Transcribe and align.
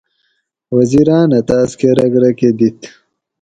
وزیراۤن 0.75 1.29
اۤ 1.37 1.43
تاۤس 1.47 1.71
کہ 1.79 1.89
رۤک 1.97 2.13
رکہۤ 2.23 2.53
دِت 2.59 2.79